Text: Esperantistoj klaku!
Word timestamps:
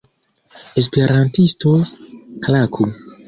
Esperantistoj 0.81 1.75
klaku! 2.47 2.89